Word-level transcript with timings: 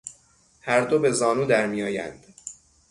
هر 0.61 0.81
دو 0.81 0.99
به 0.99 1.11
زانو 1.11 1.45
درمیآیند 1.45 2.23